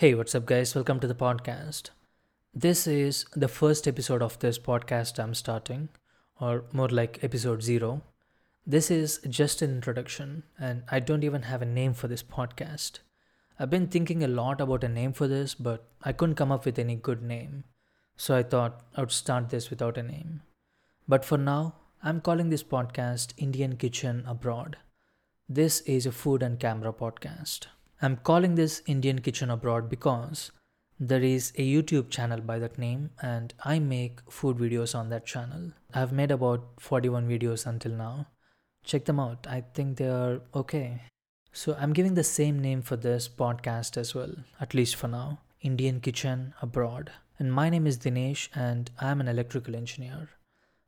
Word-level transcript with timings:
Hey, 0.00 0.14
what's 0.14 0.36
up, 0.36 0.46
guys? 0.46 0.76
Welcome 0.76 1.00
to 1.00 1.08
the 1.08 1.14
podcast. 1.16 1.90
This 2.54 2.86
is 2.86 3.26
the 3.34 3.48
first 3.48 3.88
episode 3.88 4.22
of 4.22 4.38
this 4.38 4.56
podcast 4.56 5.18
I'm 5.18 5.34
starting, 5.34 5.88
or 6.40 6.66
more 6.72 6.88
like 6.88 7.24
episode 7.24 7.64
zero. 7.64 8.02
This 8.64 8.92
is 8.92 9.18
just 9.28 9.60
an 9.60 9.70
introduction, 9.70 10.44
and 10.56 10.84
I 10.88 11.00
don't 11.00 11.24
even 11.24 11.42
have 11.42 11.62
a 11.62 11.66
name 11.66 11.94
for 11.94 12.06
this 12.06 12.22
podcast. 12.22 13.00
I've 13.58 13.70
been 13.70 13.88
thinking 13.88 14.22
a 14.22 14.28
lot 14.28 14.60
about 14.60 14.84
a 14.84 14.88
name 14.88 15.14
for 15.14 15.26
this, 15.26 15.56
but 15.56 15.88
I 16.04 16.12
couldn't 16.12 16.36
come 16.36 16.52
up 16.52 16.64
with 16.64 16.78
any 16.78 16.94
good 16.94 17.20
name, 17.20 17.64
so 18.16 18.36
I 18.36 18.44
thought 18.44 18.84
I 18.96 19.00
would 19.00 19.10
start 19.10 19.48
this 19.48 19.68
without 19.68 19.98
a 19.98 20.04
name. 20.04 20.42
But 21.08 21.24
for 21.24 21.38
now, 21.38 21.74
I'm 22.04 22.20
calling 22.20 22.50
this 22.50 22.62
podcast 22.62 23.32
Indian 23.36 23.74
Kitchen 23.74 24.22
Abroad. 24.28 24.76
This 25.48 25.80
is 25.80 26.06
a 26.06 26.12
food 26.12 26.44
and 26.44 26.60
camera 26.60 26.92
podcast. 26.92 27.66
I'm 28.00 28.16
calling 28.18 28.54
this 28.54 28.80
Indian 28.86 29.20
Kitchen 29.20 29.50
Abroad 29.50 29.88
because 29.88 30.52
there 31.00 31.20
is 31.20 31.52
a 31.56 31.68
YouTube 31.68 32.10
channel 32.10 32.40
by 32.40 32.60
that 32.60 32.78
name 32.78 33.10
and 33.20 33.52
I 33.64 33.80
make 33.80 34.20
food 34.30 34.56
videos 34.56 34.94
on 34.96 35.08
that 35.08 35.26
channel. 35.26 35.72
I've 35.92 36.12
made 36.12 36.30
about 36.30 36.64
41 36.78 37.28
videos 37.28 37.66
until 37.66 37.90
now. 37.90 38.28
Check 38.84 39.04
them 39.06 39.18
out. 39.18 39.48
I 39.50 39.64
think 39.74 39.96
they 39.96 40.08
are 40.08 40.40
okay. 40.54 41.02
So 41.52 41.76
I'm 41.76 41.92
giving 41.92 42.14
the 42.14 42.22
same 42.22 42.60
name 42.60 42.82
for 42.82 42.94
this 42.94 43.28
podcast 43.28 43.96
as 43.96 44.14
well, 44.14 44.32
at 44.60 44.74
least 44.74 44.94
for 44.94 45.08
now. 45.08 45.40
Indian 45.60 46.00
Kitchen 46.00 46.54
Abroad. 46.62 47.10
And 47.36 47.52
my 47.52 47.68
name 47.68 47.88
is 47.88 47.98
Dinesh 47.98 48.48
and 48.54 48.92
I'm 49.00 49.20
an 49.20 49.26
electrical 49.26 49.74
engineer. 49.74 50.28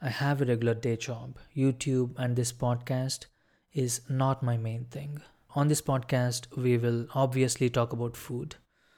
I 0.00 0.08
have 0.08 0.40
a 0.40 0.46
regular 0.46 0.72
day 0.72 0.96
job. 0.96 1.38
YouTube 1.54 2.14
and 2.16 2.34
this 2.34 2.54
podcast 2.54 3.26
is 3.74 4.00
not 4.08 4.42
my 4.42 4.56
main 4.56 4.86
thing 4.86 5.20
on 5.54 5.68
this 5.68 5.80
podcast, 5.80 6.56
we 6.56 6.76
will 6.76 7.06
obviously 7.14 7.70
talk 7.70 7.92
about 7.92 8.16
food 8.16 8.56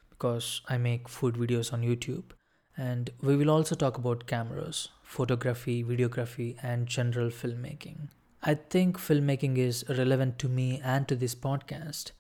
because 0.09 0.63
I 0.69 0.79
make 0.79 1.09
food 1.09 1.35
videos 1.35 1.73
on 1.73 1.83
YouTube. 1.83 2.33
And 2.79 3.11
we 3.23 3.37
will 3.37 3.51
also 3.51 3.75
talk 3.75 3.99
about 3.99 4.27
cameras, 4.27 4.89
photography, 5.03 5.83
videography, 5.83 6.57
and 6.63 6.87
general 6.87 7.29
filmmaking. 7.29 8.09
I 8.43 8.55
think 8.55 8.99
filmmaking 8.99 9.59
is 9.59 9.85
relevant 9.89 10.39
to 10.41 10.49
me 10.49 10.81
and 10.85 11.09
to 11.09 11.17
this 11.17 11.35
podcast 11.35 12.13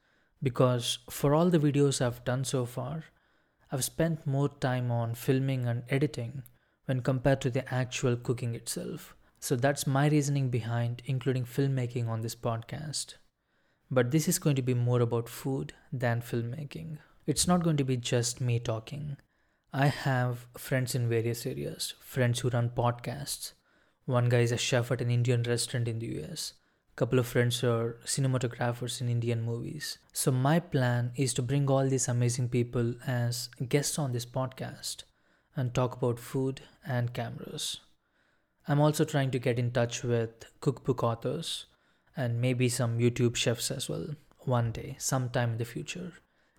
because 0.43 0.99
for 1.11 1.35
all 1.35 1.51
the 1.51 1.59
videos 1.59 2.01
I've 2.01 2.25
done 2.25 2.45
so 2.45 2.65
far, 2.65 3.05
I've 3.71 3.85
spent 3.85 4.27
more 4.27 4.49
time 4.49 4.91
on 4.91 5.15
filming 5.15 5.67
and 5.67 5.83
editing 5.89 6.43
when 6.87 7.01
compared 7.01 7.41
to 7.43 7.51
the 7.51 7.73
actual 7.73 8.17
cooking 8.17 8.55
itself. 8.55 9.15
So 9.41 9.57
that's 9.57 9.87
my 9.87 10.09
reasoning 10.09 10.49
behind 10.49 11.03
including 11.05 11.45
filmmaking 11.45 12.09
on 12.09 12.23
this 12.23 12.35
podcast. 12.35 13.15
But 13.91 14.11
this 14.11 14.27
is 14.27 14.39
going 14.39 14.57
to 14.57 14.63
be 14.63 14.75
more 14.75 15.01
about 15.01 15.29
food 15.29 15.73
than 15.93 16.21
filmmaking. 16.21 16.99
It's 17.27 17.47
not 17.47 17.63
going 17.63 17.77
to 17.77 17.85
be 17.85 17.97
just 17.97 18.41
me 18.41 18.59
talking. 18.59 19.17
I 19.73 19.87
have 19.87 20.47
friends 20.57 20.95
in 20.95 21.09
various 21.09 21.47
areas, 21.47 21.95
friends 22.01 22.41
who 22.41 22.49
run 22.49 22.71
podcasts. 22.71 23.53
One 24.05 24.29
guy 24.29 24.41
is 24.41 24.53
a 24.53 24.57
chef 24.57 24.91
at 24.91 25.01
an 25.01 25.11
Indian 25.11 25.43
restaurant 25.43 25.87
in 25.87 25.99
the 26.01 26.21
US. 26.23 26.55
A 26.93 26.97
couple 26.97 27.19
of 27.19 27.27
friends 27.27 27.63
are 27.63 27.99
cinematographers 28.05 29.01
in 29.01 29.09
Indian 29.09 29.43
movies. 29.43 29.99
So 30.13 30.33
my 30.33 30.61
plan 30.61 31.13
is 31.15 31.35
to 31.35 31.43
bring 31.43 31.71
all 31.71 31.89
these 31.89 32.09
amazing 32.09 32.49
people 32.49 32.95
as 33.07 33.51
guests 33.69 33.99
on 33.99 34.13
this 34.13 34.27
podcast 34.27 35.05
and 35.55 35.75
talk 35.75 35.97
about 35.97 36.19
food 36.19 36.63
and 36.85 37.13
cameras. 37.13 37.81
I'm 38.67 38.81
also 38.81 39.05
trying 39.05 39.31
to 39.31 39.39
get 39.39 39.59
in 39.59 39.71
touch 39.71 40.03
with 40.03 40.47
cookbook 40.61 41.05
authors 41.05 41.67
and 42.17 42.41
maybe 42.41 42.69
some 42.69 42.99
YouTube 42.99 43.37
chefs 43.37 43.71
as 43.71 43.89
well 43.89 44.07
one 44.41 44.73
day, 44.73 44.97
sometime 44.99 45.53
in 45.53 45.59
the 45.59 45.65
future. 45.65 46.13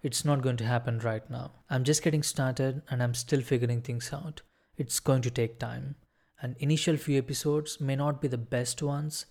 It's 0.04 0.24
not 0.24 0.42
going 0.42 0.58
to 0.58 0.66
happen 0.66 1.00
right 1.00 1.28
now. 1.30 1.52
I'm 1.70 1.84
just 1.84 2.04
getting 2.04 2.24
started 2.24 2.82
and 2.90 3.02
I'm 3.02 3.14
still 3.14 3.42
figuring 3.42 3.82
things 3.82 4.12
out. 4.14 4.42
It's 4.78 5.00
going 5.00 5.22
to 5.24 5.32
take 5.32 5.60
time. 5.60 5.96
And 6.42 6.56
initial 6.60 6.98
few 6.98 7.18
episodes 7.18 7.82
may 7.82 7.96
not 7.96 8.22
be 8.22 8.28
the 8.28 8.38
best 8.38 8.84
ones, 8.84 9.26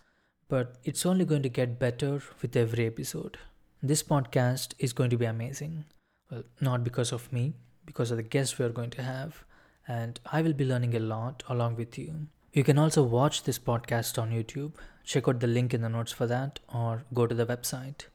but 0.48 0.76
it's 0.84 1.06
only 1.06 1.24
going 1.24 1.42
to 1.42 1.48
get 1.48 1.78
better 1.78 2.20
with 2.42 2.56
every 2.56 2.86
episode. 2.86 3.38
This 3.82 4.02
podcast 4.02 4.74
is 4.78 4.92
going 4.92 5.10
to 5.10 5.16
be 5.16 5.26
amazing. 5.26 5.84
Well, 6.30 6.42
not 6.60 6.82
because 6.82 7.12
of 7.12 7.32
me, 7.32 7.54
because 7.84 8.10
of 8.10 8.16
the 8.16 8.24
guests 8.24 8.58
we 8.58 8.64
are 8.64 8.70
going 8.70 8.90
to 8.90 9.02
have, 9.02 9.44
and 9.86 10.18
I 10.32 10.42
will 10.42 10.52
be 10.52 10.64
learning 10.64 10.96
a 10.96 10.98
lot 10.98 11.44
along 11.48 11.76
with 11.76 11.96
you. 11.96 12.26
You 12.56 12.64
can 12.64 12.78
also 12.78 13.02
watch 13.02 13.42
this 13.42 13.58
podcast 13.58 14.18
on 14.20 14.30
YouTube. 14.30 14.72
Check 15.04 15.28
out 15.28 15.40
the 15.40 15.46
link 15.46 15.74
in 15.74 15.82
the 15.82 15.90
notes 15.90 16.10
for 16.10 16.26
that 16.26 16.58
or 16.72 17.04
go 17.12 17.26
to 17.26 17.34
the 17.34 17.44
website 17.44 18.06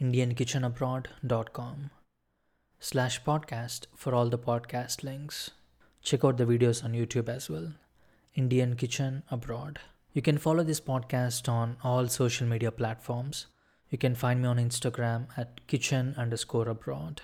indiankitchenabroad.com 0.00 1.90
slash 2.80 3.22
podcast 3.22 3.86
for 3.94 4.12
all 4.12 4.28
the 4.28 4.36
podcast 4.36 5.04
links. 5.04 5.52
Check 6.02 6.24
out 6.24 6.38
the 6.38 6.44
videos 6.44 6.82
on 6.82 6.94
YouTube 6.94 7.28
as 7.28 7.48
well. 7.48 7.74
Indian 8.34 8.74
Kitchen 8.74 9.22
Abroad. 9.30 9.78
You 10.12 10.22
can 10.22 10.38
follow 10.38 10.64
this 10.64 10.80
podcast 10.80 11.48
on 11.48 11.76
all 11.84 12.08
social 12.08 12.48
media 12.48 12.72
platforms. 12.72 13.46
You 13.90 13.98
can 13.98 14.16
find 14.16 14.42
me 14.42 14.48
on 14.48 14.56
Instagram 14.56 15.28
at 15.36 15.68
kitchen 15.68 16.16
underscore 16.18 16.68
abroad. 16.68 17.22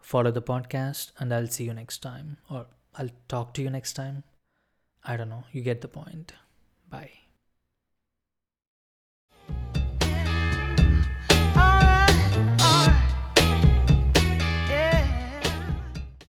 Follow 0.00 0.32
the 0.32 0.42
podcast 0.42 1.12
and 1.20 1.32
I'll 1.32 1.46
see 1.46 1.66
you 1.66 1.72
next 1.72 1.98
time 1.98 2.38
or 2.50 2.66
I'll 2.96 3.10
talk 3.28 3.54
to 3.54 3.62
you 3.62 3.70
next 3.70 3.92
time. 3.92 4.24
I 5.04 5.16
don't 5.16 5.28
know. 5.28 5.44
You 5.52 5.62
get 5.62 5.80
the 5.80 5.88
point. 5.88 6.32
Bye. 6.88 7.10